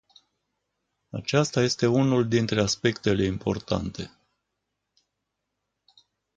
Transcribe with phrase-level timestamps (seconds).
[1.09, 4.11] Acesta este unul dintre aspectele importante.